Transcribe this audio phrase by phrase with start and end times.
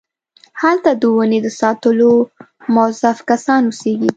[0.61, 2.11] هلته د ونې د ساتلو
[2.73, 4.09] موظف کسان اوسېږي.